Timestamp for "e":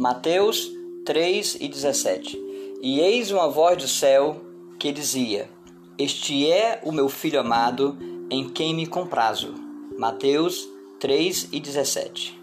1.60-1.68, 2.80-3.00, 11.52-11.60